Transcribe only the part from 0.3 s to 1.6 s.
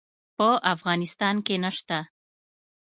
په افغانستان کې